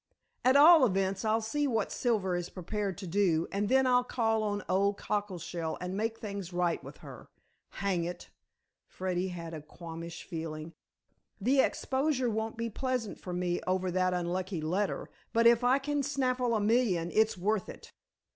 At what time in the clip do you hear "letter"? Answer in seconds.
14.59-15.07